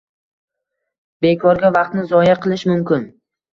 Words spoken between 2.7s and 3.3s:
mumkin.